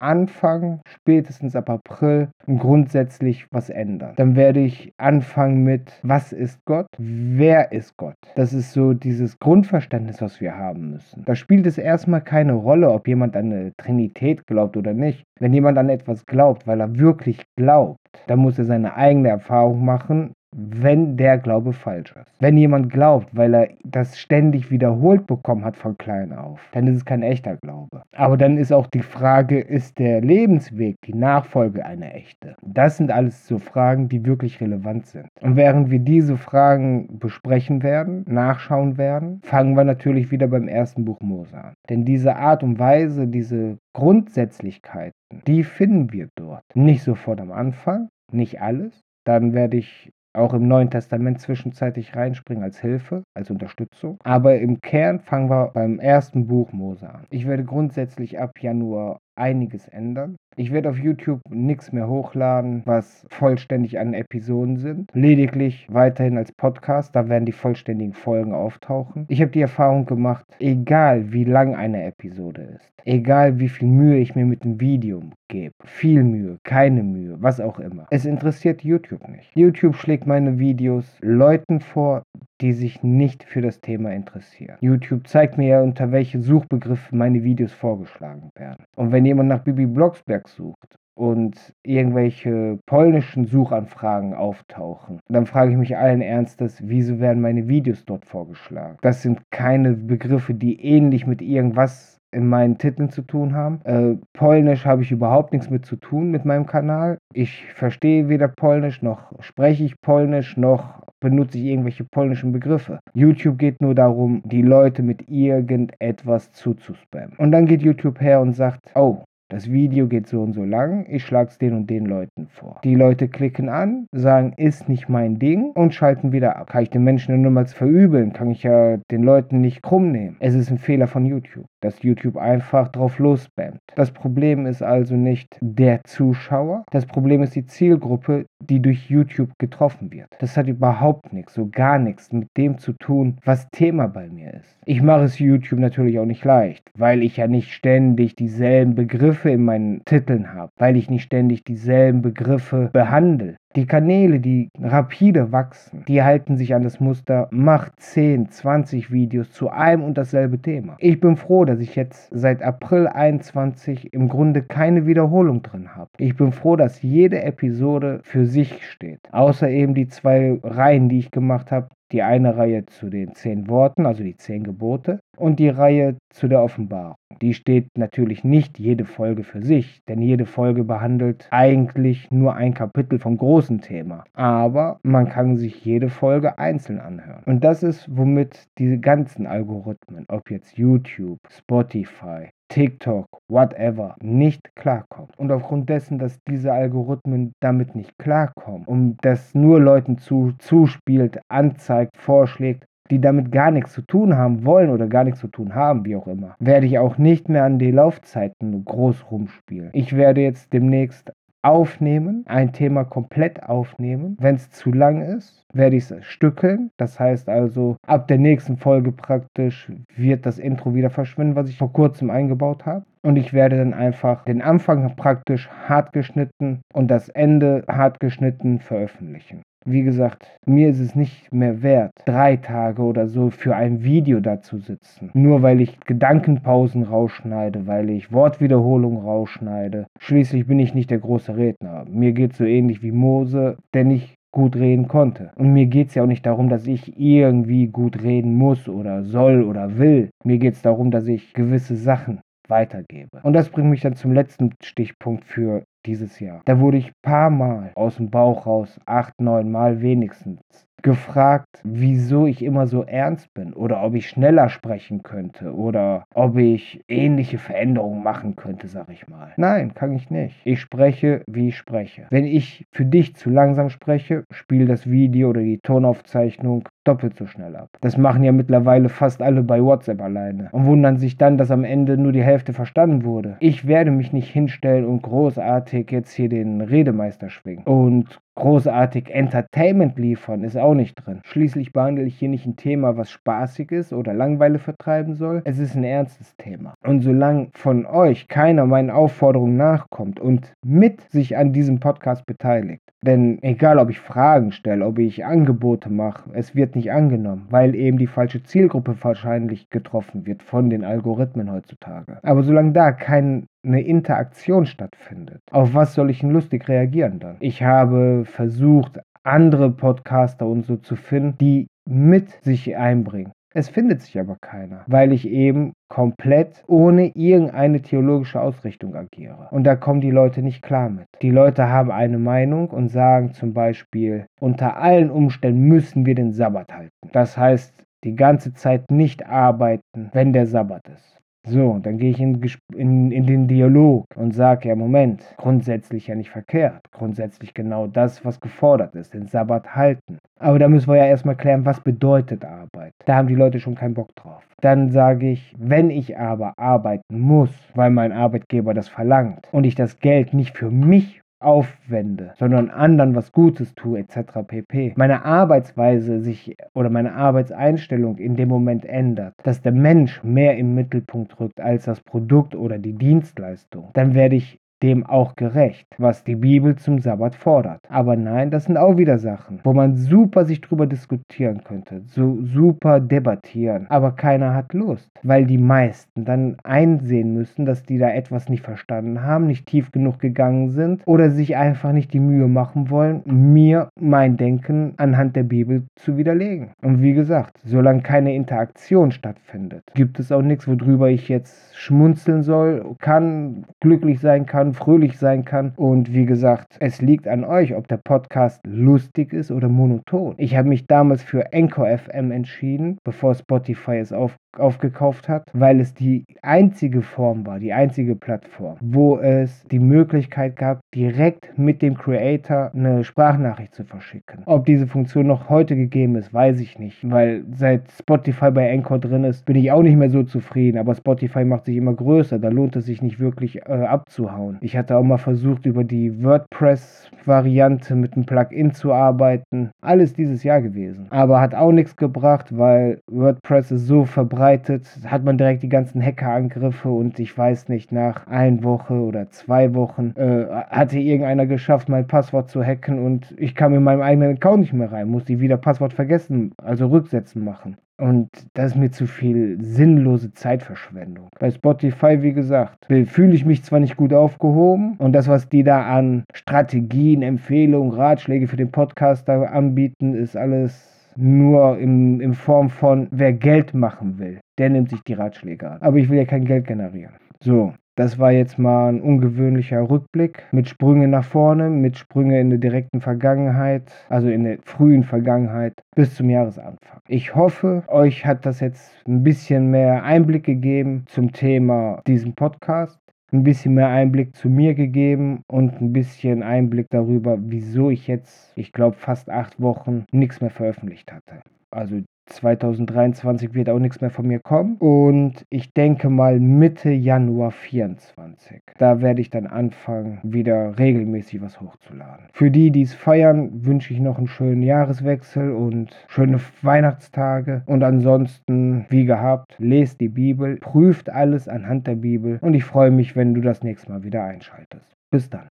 anfangen, 0.00 0.80
spätestens 0.88 1.56
ab 1.56 1.70
April, 1.70 2.28
grundsätzlich 2.46 3.46
was 3.50 3.70
ändern. 3.70 4.14
Dann 4.16 4.36
werde 4.36 4.60
ich 4.60 4.92
anfangen 4.96 5.64
mit, 5.64 5.98
was 6.02 6.32
ist 6.32 6.64
Gott? 6.64 6.86
Wer 6.98 7.72
ist 7.72 7.96
Gott? 7.96 8.16
Das 8.34 8.52
ist 8.52 8.72
so 8.72 8.92
dieses 8.92 9.38
Grundverständnis, 9.38 10.20
was 10.20 10.40
wir 10.40 10.56
haben 10.56 10.90
müssen. 10.90 11.24
Da 11.24 11.34
spielt 11.34 11.66
es 11.66 11.78
erstmal 11.78 12.20
keine 12.20 12.54
Rolle, 12.54 12.90
ob 12.90 13.08
jemand 13.08 13.36
an 13.36 13.52
eine 13.52 13.72
Trinität 13.76 14.46
glaubt 14.46 14.76
oder 14.76 14.94
nicht. 14.94 15.24
Wenn 15.40 15.54
jemand 15.54 15.78
an 15.78 15.88
etwas 15.88 16.26
glaubt, 16.26 16.66
weil 16.66 16.80
er 16.80 16.98
wirklich 16.98 17.44
glaubt, 17.56 17.98
dann 18.26 18.40
muss 18.40 18.58
er 18.58 18.64
seine 18.64 18.94
eigene 18.94 19.28
Erfahrung 19.28 19.84
machen, 19.84 20.32
wenn 20.56 21.16
der 21.16 21.38
Glaube 21.38 21.72
falsch 21.72 22.14
ist. 22.16 22.40
Wenn 22.40 22.56
jemand 22.56 22.90
glaubt, 22.90 23.28
weil 23.36 23.54
er 23.54 23.68
das 23.84 24.18
ständig 24.18 24.70
wiederholt 24.70 25.26
bekommen 25.26 25.64
hat 25.64 25.76
von 25.76 25.96
klein 25.98 26.32
auf, 26.32 26.60
dann 26.72 26.86
ist 26.86 26.96
es 26.96 27.04
kein 27.04 27.22
echter 27.22 27.56
Glaube. 27.56 28.02
Aber 28.16 28.36
dann 28.36 28.56
ist 28.56 28.72
auch 28.72 28.86
die 28.86 29.02
Frage, 29.02 29.60
ist 29.60 29.98
der 29.98 30.20
Lebensweg, 30.20 30.96
die 31.04 31.14
Nachfolge 31.14 31.84
eine 31.84 32.12
echte? 32.14 32.56
Das 32.62 32.96
sind 32.96 33.10
alles 33.10 33.46
so 33.46 33.58
Fragen, 33.58 34.08
die 34.08 34.24
wirklich 34.24 34.60
relevant 34.60 35.06
sind. 35.06 35.28
Und 35.40 35.56
während 35.56 35.90
wir 35.90 35.98
diese 35.98 36.36
Fragen 36.36 37.18
besprechen 37.18 37.82
werden, 37.82 38.24
nachschauen 38.26 38.96
werden, 38.96 39.40
fangen 39.42 39.76
wir 39.76 39.84
natürlich 39.84 40.30
wieder 40.30 40.48
beim 40.48 40.68
ersten 40.68 41.04
Buch 41.04 41.20
Mose 41.20 41.56
an. 41.56 41.74
Denn 41.88 42.04
diese 42.04 42.36
Art 42.36 42.62
und 42.62 42.78
Weise, 42.78 43.26
diese 43.26 43.78
Grundsätzlichkeiten, 43.94 45.12
die 45.46 45.64
finden 45.64 46.12
wir 46.12 46.28
dort. 46.36 46.62
Nicht 46.74 47.02
sofort 47.02 47.40
am 47.40 47.52
Anfang, 47.52 48.08
nicht 48.32 48.60
alles. 48.60 49.02
Dann 49.24 49.52
werde 49.52 49.76
ich 49.76 50.10
auch 50.34 50.54
im 50.54 50.68
Neuen 50.68 50.90
Testament 50.90 51.40
zwischenzeitlich 51.40 52.14
reinspringen 52.14 52.62
als 52.62 52.78
Hilfe, 52.78 53.22
als 53.34 53.50
Unterstützung. 53.50 54.18
Aber 54.24 54.58
im 54.58 54.80
Kern 54.80 55.20
fangen 55.20 55.50
wir 55.50 55.70
beim 55.72 55.98
ersten 55.98 56.46
Buch 56.46 56.72
Mose 56.72 57.08
an. 57.08 57.26
Ich 57.30 57.46
werde 57.46 57.64
grundsätzlich 57.64 58.38
ab 58.38 58.52
Januar 58.60 59.18
einiges 59.38 59.88
ändern. 59.88 60.36
Ich 60.56 60.72
werde 60.72 60.90
auf 60.90 60.98
YouTube 60.98 61.40
nichts 61.48 61.92
mehr 61.92 62.08
hochladen, 62.08 62.82
was 62.84 63.24
vollständig 63.30 63.98
an 64.00 64.12
Episoden 64.12 64.78
sind. 64.78 65.08
Lediglich 65.14 65.86
weiterhin 65.88 66.36
als 66.36 66.50
Podcast, 66.50 67.14
da 67.14 67.28
werden 67.28 67.46
die 67.46 67.52
vollständigen 67.52 68.12
Folgen 68.12 68.52
auftauchen. 68.52 69.24
Ich 69.28 69.40
habe 69.40 69.52
die 69.52 69.60
Erfahrung 69.60 70.04
gemacht, 70.04 70.44
egal 70.58 71.32
wie 71.32 71.44
lang 71.44 71.76
eine 71.76 72.02
Episode 72.02 72.62
ist, 72.62 72.90
egal 73.04 73.60
wie 73.60 73.68
viel 73.68 73.86
Mühe 73.86 74.18
ich 74.18 74.34
mir 74.34 74.46
mit 74.46 74.64
dem 74.64 74.80
Video 74.80 75.22
gebe, 75.46 75.74
viel 75.84 76.24
Mühe, 76.24 76.58
keine 76.64 77.04
Mühe, 77.04 77.36
was 77.40 77.60
auch 77.60 77.78
immer. 77.78 78.06
Es 78.10 78.24
interessiert 78.24 78.82
YouTube 78.82 79.28
nicht. 79.28 79.50
YouTube 79.54 79.94
schlägt 79.94 80.26
meine 80.26 80.58
Videos 80.58 81.18
Leuten 81.22 81.78
vor, 81.78 82.24
die 82.60 82.72
sich 82.72 83.02
nicht 83.04 83.44
für 83.44 83.60
das 83.60 83.80
Thema 83.80 84.12
interessieren. 84.12 84.78
YouTube 84.80 85.28
zeigt 85.28 85.56
mir 85.56 85.68
ja, 85.68 85.82
unter 85.82 86.10
welche 86.10 86.40
Suchbegriffe 86.40 87.14
meine 87.14 87.44
Videos 87.44 87.72
vorgeschlagen 87.72 88.50
werden. 88.56 88.84
Und 88.96 89.12
wenn 89.12 89.24
jemand 89.28 89.48
nach 89.48 89.62
Bibi 89.62 89.86
Blocksberg 89.86 90.48
sucht 90.48 90.96
und 91.18 91.74
irgendwelche 91.82 92.78
polnischen 92.86 93.44
Suchanfragen 93.44 94.34
auftauchen, 94.34 95.20
dann 95.28 95.46
frage 95.46 95.72
ich 95.72 95.76
mich 95.76 95.96
allen 95.96 96.20
Ernstes, 96.20 96.80
wieso 96.84 97.18
werden 97.18 97.42
meine 97.42 97.66
Videos 97.66 98.04
dort 98.04 98.24
vorgeschlagen? 98.24 98.98
Das 99.02 99.22
sind 99.22 99.40
keine 99.50 99.94
Begriffe, 99.94 100.54
die 100.54 100.80
ähnlich 100.80 101.26
mit 101.26 101.42
irgendwas 101.42 102.17
in 102.30 102.46
meinen 102.46 102.78
Titeln 102.78 103.10
zu 103.10 103.22
tun 103.22 103.54
haben. 103.54 103.80
Äh, 103.84 104.16
Polnisch 104.32 104.84
habe 104.84 105.02
ich 105.02 105.10
überhaupt 105.10 105.52
nichts 105.52 105.70
mit 105.70 105.86
zu 105.86 105.96
tun 105.96 106.30
mit 106.30 106.44
meinem 106.44 106.66
Kanal. 106.66 107.18
Ich 107.32 107.64
verstehe 107.74 108.28
weder 108.28 108.48
Polnisch 108.48 109.02
noch 109.02 109.32
spreche 109.40 109.84
ich 109.84 110.00
Polnisch 110.00 110.56
noch 110.56 111.02
benutze 111.20 111.58
ich 111.58 111.64
irgendwelche 111.64 112.04
polnischen 112.04 112.52
Begriffe. 112.52 113.00
YouTube 113.14 113.58
geht 113.58 113.80
nur 113.80 113.94
darum, 113.94 114.42
die 114.44 114.62
Leute 114.62 115.02
mit 115.02 115.28
irgendetwas 115.28 116.52
zuzuspammen. 116.52 117.36
Und 117.38 117.50
dann 117.52 117.66
geht 117.66 117.82
YouTube 117.82 118.20
her 118.20 118.40
und 118.40 118.54
sagt, 118.54 118.80
oh, 118.94 119.24
das 119.48 119.70
Video 119.70 120.08
geht 120.08 120.26
so 120.26 120.42
und 120.42 120.52
so 120.52 120.62
lang, 120.62 121.06
ich 121.08 121.24
schlage 121.24 121.48
es 121.48 121.58
den 121.58 121.72
und 121.72 121.88
den 121.88 122.04
Leuten 122.04 122.48
vor. 122.48 122.80
Die 122.84 122.94
Leute 122.94 123.28
klicken 123.28 123.70
an, 123.70 124.06
sagen, 124.12 124.52
ist 124.56 124.90
nicht 124.90 125.08
mein 125.08 125.38
Ding 125.38 125.70
und 125.70 125.94
schalten 125.94 126.32
wieder 126.32 126.56
ab. 126.56 126.68
Kann 126.68 126.82
ich 126.82 126.90
den 126.90 127.02
Menschen 127.02 127.40
nur 127.40 127.50
mal 127.50 127.64
verübeln, 127.64 128.34
kann 128.34 128.50
ich 128.50 128.62
ja 128.62 128.98
den 129.10 129.22
Leuten 129.22 129.60
nicht 129.62 129.82
krumm 129.82 130.12
nehmen. 130.12 130.36
Es 130.40 130.54
ist 130.54 130.70
ein 130.70 130.76
Fehler 130.76 131.06
von 131.06 131.24
YouTube, 131.24 131.64
dass 131.80 132.02
YouTube 132.02 132.36
einfach 132.36 132.88
drauf 132.88 133.18
losspammt. 133.18 133.80
Das 133.94 134.10
Problem 134.10 134.66
ist 134.66 134.82
also 134.82 135.16
nicht 135.16 135.56
der 135.62 136.04
Zuschauer, 136.04 136.84
das 136.90 137.06
Problem 137.06 137.42
ist 137.42 137.56
die 137.56 137.64
Zielgruppe, 137.64 138.44
die 138.60 138.80
durch 138.80 139.08
YouTube 139.08 139.50
getroffen 139.58 140.12
wird. 140.12 140.28
Das 140.40 140.56
hat 140.58 140.66
überhaupt 140.66 141.32
nichts, 141.32 141.54
so 141.54 141.68
gar 141.70 141.98
nichts 141.98 142.32
mit 142.32 142.48
dem 142.56 142.76
zu 142.76 142.92
tun, 142.92 143.38
was 143.44 143.68
Thema 143.70 144.08
bei 144.08 144.28
mir 144.28 144.52
ist. 144.54 144.76
Ich 144.84 145.02
mache 145.02 145.22
es 145.22 145.38
YouTube 145.38 145.80
natürlich 145.80 146.18
auch 146.18 146.26
nicht 146.26 146.44
leicht, 146.44 146.82
weil 146.96 147.22
ich 147.22 147.38
ja 147.38 147.46
nicht 147.46 147.72
ständig 147.72 148.36
dieselben 148.36 148.94
Begriffe 148.94 149.37
Begriffe 149.38 149.50
in 149.50 149.64
meinen 149.64 150.04
Titeln 150.04 150.52
habe, 150.52 150.72
weil 150.78 150.96
ich 150.96 151.08
nicht 151.08 151.22
ständig 151.22 151.62
dieselben 151.62 152.22
Begriffe 152.22 152.90
behandle. 152.92 153.56
Die 153.76 153.86
Kanäle, 153.86 154.40
die 154.40 154.70
rapide 154.80 155.52
wachsen, 155.52 156.02
die 156.08 156.22
halten 156.22 156.56
sich 156.56 156.74
an 156.74 156.82
das 156.82 157.00
Muster, 157.00 157.48
macht 157.50 158.00
10, 158.00 158.48
20 158.48 159.12
Videos 159.12 159.52
zu 159.52 159.68
einem 159.68 160.02
und 160.02 160.16
dasselbe 160.16 160.58
Thema. 160.58 160.96
Ich 160.98 161.20
bin 161.20 161.36
froh, 161.36 161.66
dass 161.66 161.78
ich 161.80 161.94
jetzt 161.94 162.30
seit 162.32 162.62
April 162.62 163.06
21 163.06 164.14
im 164.14 164.28
Grunde 164.28 164.62
keine 164.62 165.06
Wiederholung 165.06 165.62
drin 165.62 165.94
habe. 165.94 166.10
Ich 166.16 166.34
bin 166.34 166.52
froh, 166.52 166.76
dass 166.76 167.02
jede 167.02 167.42
Episode 167.42 168.20
für 168.22 168.46
sich 168.46 168.86
steht. 168.86 169.20
Außer 169.32 169.68
eben 169.68 169.94
die 169.94 170.08
zwei 170.08 170.58
Reihen, 170.62 171.10
die 171.10 171.18
ich 171.18 171.30
gemacht 171.30 171.70
habe, 171.70 171.88
die 172.12 172.22
eine 172.22 172.56
Reihe 172.56 172.86
zu 172.86 173.10
den 173.10 173.34
zehn 173.34 173.68
Worten, 173.68 174.06
also 174.06 174.22
die 174.22 174.36
zehn 174.36 174.64
Gebote, 174.64 175.20
und 175.36 175.58
die 175.58 175.68
Reihe 175.68 176.16
zu 176.30 176.48
der 176.48 176.62
Offenbarung. 176.62 177.16
Die 177.42 177.54
steht 177.54 177.86
natürlich 177.96 178.42
nicht 178.42 178.78
jede 178.78 179.04
Folge 179.04 179.44
für 179.44 179.62
sich, 179.62 180.00
denn 180.08 180.20
jede 180.20 180.46
Folge 180.46 180.84
behandelt 180.84 181.46
eigentlich 181.50 182.30
nur 182.30 182.54
ein 182.54 182.74
Kapitel 182.74 183.18
vom 183.18 183.36
großen 183.36 183.57
Thema. 183.80 184.24
Aber 184.34 185.00
man 185.02 185.28
kann 185.28 185.56
sich 185.56 185.84
jede 185.84 186.08
Folge 186.08 186.58
einzeln 186.58 187.00
anhören. 187.00 187.42
Und 187.46 187.64
das 187.64 187.82
ist, 187.82 188.06
womit 188.10 188.68
diese 188.78 188.98
ganzen 188.98 189.46
Algorithmen, 189.46 190.24
ob 190.28 190.50
jetzt 190.50 190.78
YouTube, 190.78 191.40
Spotify, 191.50 192.50
TikTok, 192.68 193.26
whatever, 193.48 194.14
nicht 194.22 194.74
klarkommen. 194.76 195.30
Und 195.36 195.50
aufgrund 195.50 195.88
dessen, 195.88 196.18
dass 196.18 196.38
diese 196.44 196.72
Algorithmen 196.72 197.52
damit 197.60 197.94
nicht 197.94 198.18
klarkommen 198.18 198.84
und 198.84 199.16
das 199.22 199.54
nur 199.54 199.80
Leuten 199.80 200.18
zu, 200.18 200.52
zuspielt, 200.58 201.40
anzeigt, 201.48 202.16
vorschlägt, 202.16 202.84
die 203.10 203.20
damit 203.20 203.50
gar 203.52 203.70
nichts 203.70 203.92
zu 203.92 204.02
tun 204.02 204.36
haben 204.36 204.64
wollen 204.64 204.90
oder 204.90 205.06
gar 205.06 205.24
nichts 205.24 205.40
zu 205.40 205.48
tun 205.48 205.74
haben, 205.74 206.04
wie 206.04 206.16
auch 206.16 206.26
immer, 206.26 206.54
werde 206.58 206.86
ich 206.86 206.98
auch 206.98 207.18
nicht 207.18 207.48
mehr 207.48 207.64
an 207.64 207.78
die 207.78 207.90
Laufzeiten 207.90 208.84
groß 208.84 209.30
rumspielen. 209.30 209.90
Ich 209.92 210.16
werde 210.16 210.42
jetzt 210.42 210.72
demnächst 210.72 211.32
aufnehmen, 211.68 212.44
ein 212.46 212.72
Thema 212.72 213.04
komplett 213.04 213.62
aufnehmen. 213.62 214.36
Wenn 214.40 214.54
es 214.54 214.70
zu 214.70 214.90
lang 214.90 215.20
ist, 215.20 215.64
werde 215.74 215.96
ich 215.96 216.10
es 216.10 216.24
stückeln. 216.24 216.90
Das 216.96 217.20
heißt 217.20 217.48
also, 217.48 217.96
ab 218.06 218.26
der 218.28 218.38
nächsten 218.38 218.78
Folge 218.78 219.12
praktisch 219.12 219.92
wird 220.16 220.46
das 220.46 220.58
Intro 220.58 220.94
wieder 220.94 221.10
verschwinden, 221.10 221.56
was 221.56 221.68
ich 221.68 221.76
vor 221.76 221.92
kurzem 221.92 222.30
eingebaut 222.30 222.86
habe. 222.86 223.04
Und 223.22 223.36
ich 223.36 223.52
werde 223.52 223.76
dann 223.76 223.92
einfach 223.92 224.44
den 224.44 224.62
Anfang 224.62 225.14
praktisch 225.16 225.68
hart 225.68 226.12
geschnitten 226.12 226.80
und 226.94 227.08
das 227.10 227.28
Ende 227.28 227.84
hart 227.88 228.20
geschnitten 228.20 228.78
veröffentlichen. 228.78 229.62
Wie 229.90 230.02
gesagt, 230.02 230.46
mir 230.66 230.90
ist 230.90 231.00
es 231.00 231.14
nicht 231.14 231.50
mehr 231.50 231.82
wert, 231.82 232.12
drei 232.26 232.56
Tage 232.56 233.00
oder 233.00 233.26
so 233.26 233.48
für 233.48 233.74
ein 233.74 234.04
Video 234.04 234.38
da 234.38 234.60
zu 234.60 234.76
sitzen. 234.76 235.30
Nur 235.32 235.62
weil 235.62 235.80
ich 235.80 235.98
Gedankenpausen 236.00 237.04
rausschneide, 237.04 237.86
weil 237.86 238.10
ich 238.10 238.30
Wortwiederholungen 238.30 239.22
rausschneide. 239.22 240.04
Schließlich 240.18 240.66
bin 240.66 240.78
ich 240.78 240.92
nicht 240.92 241.10
der 241.10 241.20
große 241.20 241.56
Redner. 241.56 242.04
Mir 242.06 242.32
geht 242.32 242.52
es 242.52 242.58
so 242.58 242.64
ähnlich 242.64 243.02
wie 243.02 243.12
Mose, 243.12 243.78
der 243.94 244.04
nicht 244.04 244.34
gut 244.52 244.76
reden 244.76 245.08
konnte. 245.08 245.52
Und 245.56 245.72
mir 245.72 245.86
geht 245.86 246.08
es 246.08 246.16
ja 246.16 246.22
auch 246.22 246.26
nicht 246.26 246.44
darum, 246.44 246.68
dass 246.68 246.86
ich 246.86 247.18
irgendwie 247.18 247.86
gut 247.86 248.22
reden 248.22 248.56
muss 248.56 248.90
oder 248.90 249.22
soll 249.22 249.62
oder 249.62 249.96
will. 249.96 250.28
Mir 250.44 250.58
geht 250.58 250.74
es 250.74 250.82
darum, 250.82 251.10
dass 251.10 251.26
ich 251.28 251.54
gewisse 251.54 251.96
Sachen 251.96 252.40
weitergebe. 252.68 253.40
Und 253.42 253.52
das 253.52 253.70
bringt 253.70 253.90
mich 253.90 254.00
dann 254.00 254.14
zum 254.14 254.32
letzten 254.32 254.74
Stichpunkt 254.82 255.44
für 255.44 255.84
dieses 256.06 256.40
Jahr. 256.40 256.62
Da 256.64 256.80
wurde 256.80 256.98
ich 256.98 257.12
paar 257.22 257.50
Mal 257.50 257.92
aus 257.94 258.16
dem 258.16 258.30
Bauch 258.30 258.66
raus, 258.66 258.98
acht, 259.06 259.40
neun 259.40 259.70
Mal 259.70 260.00
wenigstens, 260.00 260.60
gefragt, 261.02 261.80
wieso 261.84 262.46
ich 262.46 262.62
immer 262.62 262.86
so 262.86 263.04
ernst 263.04 263.52
bin 263.54 263.72
oder 263.72 264.02
ob 264.02 264.14
ich 264.14 264.28
schneller 264.28 264.68
sprechen 264.68 265.22
könnte 265.22 265.74
oder 265.74 266.24
ob 266.34 266.56
ich 266.56 267.02
ähnliche 267.08 267.58
Veränderungen 267.58 268.22
machen 268.22 268.56
könnte, 268.56 268.88
sag 268.88 269.08
ich 269.10 269.28
mal. 269.28 269.52
Nein, 269.56 269.94
kann 269.94 270.12
ich 270.12 270.30
nicht. 270.30 270.56
Ich 270.64 270.80
spreche, 270.80 271.42
wie 271.46 271.68
ich 271.68 271.76
spreche. 271.76 272.26
Wenn 272.30 272.44
ich 272.44 272.84
für 272.92 273.04
dich 273.04 273.36
zu 273.36 273.50
langsam 273.50 273.90
spreche, 273.90 274.44
spiel 274.50 274.86
das 274.86 275.08
Video 275.08 275.50
oder 275.50 275.60
die 275.60 275.78
Tonaufzeichnung 275.78 276.88
doppelt 277.08 277.34
so 277.36 277.46
schnell 277.46 277.74
ab. 277.74 277.88
Das 278.02 278.18
machen 278.18 278.44
ja 278.44 278.52
mittlerweile 278.52 279.08
fast 279.08 279.40
alle 279.40 279.62
bei 279.62 279.82
WhatsApp 279.82 280.20
alleine 280.20 280.68
und 280.72 280.84
wundern 280.84 281.16
sich 281.16 281.38
dann, 281.38 281.56
dass 281.56 281.70
am 281.70 281.84
Ende 281.84 282.18
nur 282.18 282.32
die 282.32 282.42
Hälfte 282.42 282.74
verstanden 282.74 283.24
wurde. 283.24 283.56
Ich 283.60 283.86
werde 283.86 284.10
mich 284.10 284.32
nicht 284.32 284.50
hinstellen 284.50 285.06
und 285.06 285.22
großartig 285.22 286.10
jetzt 286.10 286.32
hier 286.32 286.50
den 286.50 286.82
Redemeister 286.82 287.48
schwingen 287.48 287.84
und 287.84 288.38
großartig 288.58 289.32
Entertainment 289.32 290.18
liefern 290.18 290.64
ist 290.64 290.76
auch 290.76 290.94
nicht 290.94 291.14
drin. 291.14 291.40
Schließlich 291.44 291.92
behandle 291.92 292.24
ich 292.24 292.36
hier 292.36 292.48
nicht 292.48 292.66
ein 292.66 292.76
Thema, 292.76 293.16
was 293.16 293.30
spaßig 293.30 293.92
ist 293.92 294.12
oder 294.12 294.34
Langweile 294.34 294.80
vertreiben 294.80 295.34
soll. 295.34 295.62
Es 295.64 295.78
ist 295.78 295.94
ein 295.94 296.04
ernstes 296.04 296.56
Thema. 296.56 296.94
Und 297.06 297.22
solange 297.22 297.68
von 297.72 298.04
euch 298.04 298.48
keiner 298.48 298.84
meinen 298.84 299.10
Aufforderungen 299.10 299.76
nachkommt 299.76 300.40
und 300.40 300.74
mit 300.84 301.20
sich 301.30 301.56
an 301.56 301.72
diesem 301.72 302.00
Podcast 302.00 302.46
beteiligt, 302.46 303.02
denn 303.22 303.62
egal, 303.62 303.98
ob 303.98 304.10
ich 304.10 304.20
Fragen 304.20 304.72
stelle, 304.72 305.04
ob 305.04 305.18
ich 305.18 305.44
Angebote 305.44 306.10
mache, 306.10 306.50
es 306.52 306.74
wird 306.74 306.94
nicht 306.98 307.12
angenommen, 307.12 307.66
weil 307.70 307.94
eben 307.94 308.18
die 308.18 308.26
falsche 308.26 308.62
Zielgruppe 308.62 309.16
wahrscheinlich 309.22 309.88
getroffen 309.88 310.46
wird 310.46 310.62
von 310.62 310.90
den 310.90 311.04
Algorithmen 311.04 311.72
heutzutage. 311.72 312.38
Aber 312.42 312.62
solange 312.62 312.92
da 312.92 313.12
keine 313.12 313.66
Interaktion 313.82 314.86
stattfindet, 314.86 315.62
auf 315.70 315.94
was 315.94 316.14
soll 316.14 316.30
ich 316.30 316.40
denn 316.40 316.50
lustig 316.50 316.88
reagieren 316.88 317.38
dann? 317.38 317.56
Ich 317.60 317.82
habe 317.82 318.44
versucht, 318.44 319.20
andere 319.44 319.90
Podcaster 319.90 320.66
und 320.66 320.84
so 320.84 320.96
zu 320.96 321.16
finden, 321.16 321.56
die 321.58 321.88
mit 322.06 322.50
sich 322.62 322.96
einbringen. 322.96 323.52
Es 323.74 323.90
findet 323.90 324.22
sich 324.22 324.38
aber 324.38 324.56
keiner, 324.60 325.04
weil 325.06 325.32
ich 325.32 325.46
eben 325.46 325.92
komplett 326.08 326.82
ohne 326.86 327.28
irgendeine 327.34 328.00
theologische 328.00 328.60
Ausrichtung 328.60 329.14
agiere. 329.14 329.68
Und 329.70 329.84
da 329.84 329.94
kommen 329.94 330.22
die 330.22 330.30
Leute 330.30 330.62
nicht 330.62 330.80
klar 330.80 331.10
mit. 331.10 331.26
Die 331.42 331.50
Leute 331.50 331.88
haben 331.88 332.10
eine 332.10 332.38
Meinung 332.38 332.88
und 332.88 333.08
sagen 333.08 333.52
zum 333.52 333.74
Beispiel, 333.74 334.46
unter 334.58 334.96
allen 334.96 335.30
Umständen 335.30 335.82
müssen 335.82 336.24
wir 336.24 336.34
den 336.34 336.52
Sabbat 336.52 336.92
halten. 336.92 337.30
Das 337.32 337.58
heißt, 337.58 338.04
die 338.24 338.34
ganze 338.34 338.72
Zeit 338.72 339.10
nicht 339.10 339.46
arbeiten, 339.46 340.30
wenn 340.32 340.52
der 340.52 340.66
Sabbat 340.66 341.06
ist. 341.08 341.37
So, 341.68 341.98
dann 342.02 342.16
gehe 342.16 342.30
ich 342.30 342.40
in, 342.40 342.62
in, 342.96 343.30
in, 343.30 343.46
den 343.46 343.68
Dialog 343.68 344.24
und 344.36 344.54
sage, 344.54 344.88
ja, 344.88 344.96
Moment, 344.96 345.42
grundsätzlich 345.58 346.26
ja 346.26 346.34
nicht 346.34 346.48
verkehrt. 346.48 347.02
Grundsätzlich 347.12 347.74
genau 347.74 348.06
das, 348.06 348.42
was 348.44 348.58
gefordert 348.60 349.14
ist, 349.14 349.34
den 349.34 349.46
Sabbat 349.46 349.94
halten. 349.94 350.38
Aber 350.58 350.78
da 350.78 350.88
müssen 350.88 351.08
wir 351.08 351.16
ja 351.16 351.26
erstmal 351.26 351.56
klären, 351.56 351.84
was 351.84 352.00
bedeutet 352.00 352.64
Arbeit. 352.64 353.12
Da 353.26 353.36
haben 353.36 353.48
die 353.48 353.54
Leute 353.54 353.80
schon 353.80 353.94
keinen 353.94 354.14
Bock 354.14 354.34
drauf. 354.34 354.62
Dann 354.80 355.10
sage 355.10 355.50
ich, 355.50 355.74
wenn 355.78 356.10
ich 356.10 356.38
aber 356.38 356.72
arbeiten 356.78 357.38
muss, 357.38 357.70
weil 357.94 358.10
mein 358.10 358.32
Arbeitgeber 358.32 358.94
das 358.94 359.08
verlangt 359.08 359.68
und 359.70 359.84
ich 359.84 359.94
das 359.94 360.20
Geld 360.20 360.54
nicht 360.54 360.76
für 360.76 360.90
mich 360.90 361.42
aufwende, 361.60 362.52
sondern 362.56 362.90
anderen 362.90 363.34
was 363.34 363.52
Gutes 363.52 363.94
tue, 363.94 364.20
etc. 364.20 364.60
pp. 364.66 365.14
Meine 365.16 365.44
Arbeitsweise 365.44 366.40
sich 366.40 366.76
oder 366.94 367.10
meine 367.10 367.34
Arbeitseinstellung 367.34 368.38
in 368.38 368.56
dem 368.56 368.68
Moment 368.68 369.04
ändert, 369.04 369.54
dass 369.64 369.82
der 369.82 369.92
Mensch 369.92 370.42
mehr 370.42 370.76
im 370.76 370.94
Mittelpunkt 370.94 371.58
rückt 371.58 371.80
als 371.80 372.04
das 372.04 372.20
Produkt 372.20 372.74
oder 372.74 372.98
die 372.98 373.14
Dienstleistung, 373.14 374.10
dann 374.14 374.34
werde 374.34 374.56
ich 374.56 374.78
dem 375.02 375.24
auch 375.24 375.56
gerecht, 375.56 376.06
was 376.18 376.44
die 376.44 376.56
Bibel 376.56 376.96
zum 376.96 377.18
Sabbat 377.20 377.54
fordert. 377.54 378.00
Aber 378.08 378.36
nein, 378.36 378.70
das 378.70 378.84
sind 378.84 378.96
auch 378.96 379.16
wieder 379.16 379.38
Sachen, 379.38 379.80
wo 379.84 379.92
man 379.92 380.16
super 380.16 380.64
sich 380.64 380.80
drüber 380.80 381.06
diskutieren 381.06 381.82
könnte, 381.84 382.22
so 382.26 382.58
super 382.62 383.20
debattieren, 383.20 384.06
aber 384.08 384.32
keiner 384.32 384.74
hat 384.74 384.92
Lust, 384.94 385.30
weil 385.42 385.66
die 385.66 385.78
meisten 385.78 386.44
dann 386.44 386.76
einsehen 386.82 387.54
müssen, 387.54 387.86
dass 387.86 388.02
die 388.02 388.18
da 388.18 388.30
etwas 388.30 388.68
nicht 388.68 388.84
verstanden 388.84 389.42
haben, 389.42 389.66
nicht 389.66 389.86
tief 389.86 390.10
genug 390.12 390.38
gegangen 390.38 390.90
sind 390.90 391.22
oder 391.26 391.50
sich 391.50 391.76
einfach 391.76 392.12
nicht 392.12 392.32
die 392.32 392.40
Mühe 392.40 392.68
machen 392.68 393.10
wollen, 393.10 393.42
mir 393.44 394.08
mein 394.18 394.56
Denken 394.56 395.14
anhand 395.16 395.56
der 395.56 395.62
Bibel 395.62 396.04
zu 396.16 396.36
widerlegen. 396.36 396.90
Und 397.02 397.22
wie 397.22 397.32
gesagt, 397.32 397.78
solange 397.84 398.22
keine 398.22 398.54
Interaktion 398.54 399.30
stattfindet, 399.30 400.02
gibt 400.14 400.38
es 400.38 400.52
auch 400.52 400.62
nichts, 400.62 400.88
worüber 400.88 401.30
ich 401.30 401.48
jetzt 401.48 401.96
schmunzeln 401.96 402.62
soll, 402.62 403.16
kann, 403.18 403.84
glücklich 404.00 404.40
sein 404.40 404.66
kann, 404.66 404.87
fröhlich 404.92 405.38
sein 405.38 405.64
kann. 405.64 405.92
Und 405.96 406.32
wie 406.32 406.46
gesagt, 406.46 406.96
es 407.00 407.20
liegt 407.20 407.48
an 407.48 407.64
euch, 407.64 407.94
ob 407.94 408.08
der 408.08 408.18
Podcast 408.18 408.80
lustig 408.86 409.52
ist 409.52 409.70
oder 409.70 409.88
monoton. 409.88 410.54
Ich 410.58 410.76
habe 410.76 410.88
mich 410.88 411.06
damals 411.06 411.42
für 411.42 411.72
Anchor 411.72 412.06
FM 412.06 412.50
entschieden, 412.50 413.18
bevor 413.24 413.54
Spotify 413.54 414.16
es 414.16 414.32
auf, 414.32 414.56
aufgekauft 414.80 415.48
hat, 415.48 415.64
weil 415.72 416.00
es 416.00 416.14
die 416.14 416.44
einzige 416.62 417.22
Form 417.22 417.66
war, 417.66 417.78
die 417.78 417.92
einzige 417.92 418.34
Plattform, 418.34 418.96
wo 419.00 419.38
es 419.38 419.84
die 419.90 419.98
Möglichkeit 419.98 420.76
gab, 420.76 421.00
direkt 421.14 421.76
mit 421.78 422.02
dem 422.02 422.16
Creator 422.16 422.90
eine 422.94 423.24
Sprachnachricht 423.24 423.94
zu 423.94 424.04
verschicken. 424.04 424.62
Ob 424.66 424.86
diese 424.86 425.06
Funktion 425.06 425.46
noch 425.46 425.68
heute 425.68 425.96
gegeben 425.96 426.36
ist, 426.36 426.52
weiß 426.52 426.80
ich 426.80 426.98
nicht, 426.98 427.18
weil 427.28 427.64
seit 427.72 428.10
Spotify 428.10 428.70
bei 428.70 428.92
Anchor 428.92 429.18
drin 429.18 429.44
ist, 429.44 429.64
bin 429.64 429.76
ich 429.76 429.90
auch 429.92 430.02
nicht 430.02 430.16
mehr 430.16 430.30
so 430.30 430.42
zufrieden. 430.42 430.98
Aber 430.98 431.14
Spotify 431.14 431.64
macht 431.64 431.84
sich 431.86 431.96
immer 431.96 432.14
größer, 432.14 432.58
da 432.58 432.68
lohnt 432.68 432.96
es 432.96 433.06
sich 433.06 433.22
nicht 433.22 433.40
wirklich 433.40 433.86
äh, 433.86 434.04
abzuhauen. 434.04 434.78
Ich 434.80 434.96
hatte 434.96 435.16
auch 435.16 435.22
mal 435.22 435.38
versucht, 435.38 435.86
über 435.86 436.04
die 436.04 436.42
WordPress-Variante 436.42 438.14
mit 438.14 438.34
einem 438.34 438.46
Plugin 438.46 438.92
zu 438.92 439.12
arbeiten. 439.12 439.90
Alles 440.00 440.34
dieses 440.34 440.62
Jahr 440.62 440.80
gewesen. 440.80 441.26
Aber 441.30 441.60
hat 441.60 441.74
auch 441.74 441.92
nichts 441.92 442.16
gebracht, 442.16 442.76
weil 442.76 443.20
WordPress 443.30 443.90
ist 443.92 444.06
so 444.06 444.24
verbreitet, 444.24 444.67
hat 444.76 445.44
man 445.44 445.58
direkt 445.58 445.82
die 445.82 445.88
ganzen 445.88 446.22
Hackerangriffe 446.22 447.08
und 447.08 447.38
ich 447.38 447.56
weiß 447.56 447.88
nicht, 447.88 448.12
nach 448.12 448.46
ein 448.46 448.84
Woche 448.84 449.14
oder 449.14 449.50
zwei 449.50 449.94
Wochen 449.94 450.32
äh, 450.36 450.66
hatte 450.90 451.18
irgendeiner 451.18 451.66
geschafft, 451.66 452.08
mein 452.08 452.26
Passwort 452.26 452.70
zu 452.70 452.82
hacken 452.82 453.24
und 453.24 453.54
ich 453.56 453.74
kam 453.74 453.94
in 453.94 454.02
meinem 454.02 454.22
eigenen 454.22 454.56
Account 454.56 454.80
nicht 454.80 454.92
mehr 454.92 455.10
rein, 455.10 455.28
musste 455.28 455.60
wieder 455.60 455.76
Passwort 455.76 456.12
vergessen, 456.12 456.72
also 456.82 457.06
rücksetzen 457.06 457.64
machen. 457.64 457.96
Und 458.20 458.48
das 458.74 458.92
ist 458.92 458.96
mir 458.96 459.12
zu 459.12 459.26
viel 459.26 459.78
sinnlose 459.80 460.52
Zeitverschwendung. 460.52 461.50
Bei 461.60 461.70
Spotify, 461.70 462.42
wie 462.42 462.52
gesagt, 462.52 463.06
fühle 463.26 463.54
ich 463.54 463.64
mich 463.64 463.84
zwar 463.84 464.00
nicht 464.00 464.16
gut 464.16 464.32
aufgehoben 464.32 465.14
und 465.18 465.32
das, 465.32 465.46
was 465.46 465.68
die 465.68 465.84
da 465.84 466.02
an 466.02 466.42
Strategien, 466.52 467.42
Empfehlungen, 467.42 468.12
Ratschläge 468.12 468.66
für 468.66 468.76
den 468.76 468.90
Podcast 468.90 469.48
da 469.48 469.62
anbieten, 469.62 470.34
ist 470.34 470.56
alles 470.56 471.17
nur 471.38 471.98
in, 471.98 472.40
in 472.40 472.54
Form 472.54 472.90
von, 472.90 473.28
wer 473.30 473.52
Geld 473.52 473.94
machen 473.94 474.38
will, 474.38 474.60
der 474.78 474.90
nimmt 474.90 475.10
sich 475.10 475.22
die 475.22 475.34
Ratschläge 475.34 475.90
an. 475.90 476.02
Aber 476.02 476.16
ich 476.16 476.28
will 476.28 476.38
ja 476.38 476.44
kein 476.44 476.64
Geld 476.64 476.86
generieren. 476.86 477.34
So, 477.60 477.92
das 478.18 478.36
war 478.40 478.50
jetzt 478.50 478.80
mal 478.80 479.10
ein 479.12 479.20
ungewöhnlicher 479.20 480.10
Rückblick 480.10 480.64
mit 480.72 480.88
Sprüngen 480.88 481.30
nach 481.30 481.44
vorne, 481.44 481.88
mit 481.88 482.18
Sprüngen 482.18 482.56
in 482.56 482.70
der 482.70 482.80
direkten 482.80 483.20
Vergangenheit, 483.20 484.10
also 484.28 484.48
in 484.48 484.64
der 484.64 484.78
frühen 484.84 485.22
Vergangenheit 485.22 485.92
bis 486.16 486.34
zum 486.34 486.50
Jahresanfang. 486.50 487.20
Ich 487.28 487.54
hoffe, 487.54 488.02
euch 488.08 488.44
hat 488.44 488.66
das 488.66 488.80
jetzt 488.80 489.12
ein 489.28 489.44
bisschen 489.44 489.92
mehr 489.92 490.24
Einblick 490.24 490.64
gegeben 490.64 491.22
zum 491.28 491.52
Thema 491.52 492.20
diesem 492.26 492.54
Podcast 492.54 493.20
ein 493.52 493.64
bisschen 493.64 493.94
mehr 493.94 494.08
Einblick 494.08 494.54
zu 494.54 494.68
mir 494.68 494.94
gegeben 494.94 495.62
und 495.68 496.00
ein 496.00 496.12
bisschen 496.12 496.62
Einblick 496.62 497.06
darüber, 497.10 497.58
wieso 497.60 498.10
ich 498.10 498.26
jetzt, 498.26 498.72
ich 498.76 498.92
glaube, 498.92 499.16
fast 499.16 499.48
acht 499.50 499.80
Wochen 499.80 500.24
nichts 500.32 500.60
mehr 500.60 500.70
veröffentlicht 500.70 501.32
hatte. 501.32 501.62
Also 501.90 502.22
2023 502.48 503.74
wird 503.74 503.90
auch 503.90 503.98
nichts 503.98 504.20
mehr 504.20 504.30
von 504.30 504.46
mir 504.46 504.60
kommen. 504.60 504.96
Und 504.96 505.64
ich 505.70 505.92
denke 505.92 506.28
mal 506.30 506.58
Mitte 506.60 507.10
Januar 507.10 507.70
24. 507.70 508.82
Da 508.98 509.20
werde 509.20 509.40
ich 509.40 509.50
dann 509.50 509.66
anfangen, 509.66 510.40
wieder 510.42 510.98
regelmäßig 510.98 511.60
was 511.60 511.80
hochzuladen. 511.80 512.46
Für 512.52 512.70
die, 512.70 512.90
die 512.90 513.02
es 513.02 513.14
feiern, 513.14 513.84
wünsche 513.84 514.12
ich 514.12 514.20
noch 514.20 514.38
einen 514.38 514.48
schönen 514.48 514.82
Jahreswechsel 514.82 515.72
und 515.72 516.14
schöne 516.28 516.60
Weihnachtstage. 516.82 517.82
Und 517.86 518.02
ansonsten, 518.02 519.06
wie 519.08 519.24
gehabt, 519.24 519.74
lest 519.78 520.20
die 520.20 520.28
Bibel, 520.28 520.76
prüft 520.76 521.30
alles 521.30 521.68
anhand 521.68 522.06
der 522.06 522.16
Bibel. 522.16 522.58
Und 522.60 522.74
ich 522.74 522.84
freue 522.84 523.10
mich, 523.10 523.36
wenn 523.36 523.54
du 523.54 523.60
das 523.60 523.82
nächste 523.82 524.10
Mal 524.10 524.22
wieder 524.24 524.44
einschaltest. 524.44 525.14
Bis 525.30 525.50
dann. 525.50 525.68